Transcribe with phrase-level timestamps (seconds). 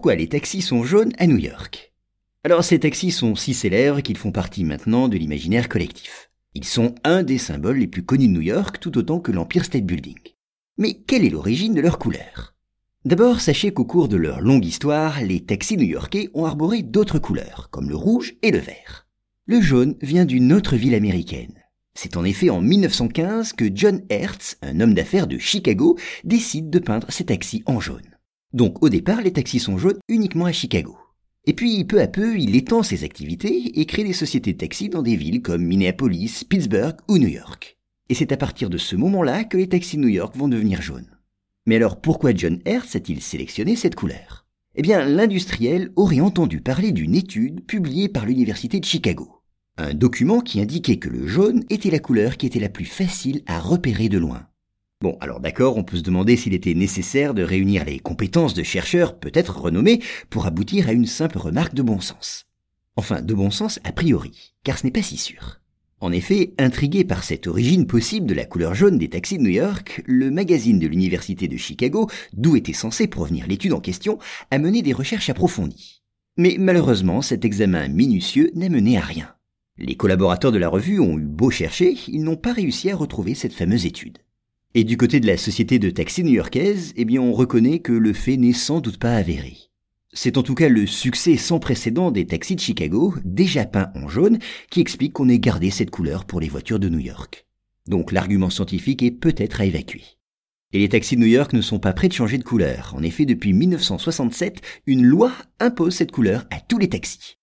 [0.00, 1.92] pourquoi les taxis sont jaunes à New York.
[2.42, 6.30] Alors ces taxis sont si célèbres qu'ils font partie maintenant de l'imaginaire collectif.
[6.54, 9.66] Ils sont un des symboles les plus connus de New York tout autant que l'Empire
[9.66, 10.16] State Building.
[10.78, 12.54] Mais quelle est l'origine de leur couleur?
[13.04, 17.68] D'abord, sachez qu'au cours de leur longue histoire, les taxis new-yorkais ont arboré d'autres couleurs,
[17.70, 19.06] comme le rouge et le vert.
[19.44, 21.62] Le jaune vient d'une autre ville américaine.
[21.92, 26.78] C'est en effet en 1915 que John Hertz, un homme d'affaires de Chicago, décide de
[26.78, 28.16] peindre ses taxis en jaune.
[28.52, 30.96] Donc au départ, les taxis sont jaunes uniquement à Chicago.
[31.46, 34.88] Et puis peu à peu, il étend ses activités et crée des sociétés de taxis
[34.88, 37.78] dans des villes comme Minneapolis, Pittsburgh ou New York.
[38.08, 40.82] Et c'est à partir de ce moment-là que les taxis de New York vont devenir
[40.82, 41.16] jaunes.
[41.66, 44.46] Mais alors pourquoi John Hertz a-t-il sélectionné cette couleur?
[44.74, 49.42] Eh bien, l'industriel aurait entendu parler d'une étude publiée par l'Université de Chicago.
[49.76, 53.42] Un document qui indiquait que le jaune était la couleur qui était la plus facile
[53.46, 54.46] à repérer de loin.
[55.02, 58.62] Bon, alors d'accord, on peut se demander s'il était nécessaire de réunir les compétences de
[58.62, 62.44] chercheurs peut-être renommés pour aboutir à une simple remarque de bon sens.
[62.96, 65.60] Enfin, de bon sens a priori, car ce n'est pas si sûr.
[66.00, 69.48] En effet, intrigué par cette origine possible de la couleur jaune des taxis de New
[69.48, 74.18] York, le magazine de l'Université de Chicago, d'où était censé provenir l'étude en question,
[74.50, 76.02] a mené des recherches approfondies.
[76.36, 79.34] Mais malheureusement, cet examen minutieux n'a mené à rien.
[79.78, 83.34] Les collaborateurs de la revue ont eu beau chercher, ils n'ont pas réussi à retrouver
[83.34, 84.18] cette fameuse étude.
[84.72, 88.12] Et du côté de la société de taxis new-yorkaise, eh bien on reconnaît que le
[88.12, 89.56] fait n'est sans doute pas avéré.
[90.12, 94.08] C'est en tout cas le succès sans précédent des taxis de Chicago, déjà peints en
[94.08, 94.38] jaune,
[94.70, 97.46] qui explique qu'on ait gardé cette couleur pour les voitures de New York.
[97.88, 100.04] Donc l'argument scientifique est peut-être à évacuer.
[100.72, 102.94] Et les taxis de New York ne sont pas prêts de changer de couleur.
[102.96, 107.39] En effet, depuis 1967, une loi impose cette couleur à tous les taxis.